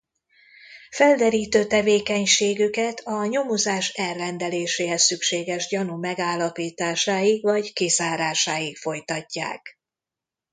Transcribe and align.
Felderítő 0.89 1.65
tevékenységüket 1.67 2.99
a 3.05 3.25
nyomozás 3.25 3.89
elrendeléséhez 3.89 5.01
szükséges 5.03 5.67
gyanú 5.67 5.95
megállapításáig 5.97 7.43
vagy 7.43 7.73
kizárásáig 7.73 8.77
folytatják. 8.77 9.79